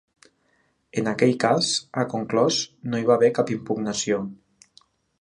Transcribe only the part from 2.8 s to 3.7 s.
no hi va haver cap